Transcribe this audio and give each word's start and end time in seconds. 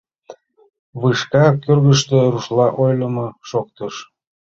—Вышка 1.01 1.45
кӧргыштӧ 1.63 2.17
рушла 2.31 2.67
ойлымо 2.83 3.27
шоктыш. 3.49 3.95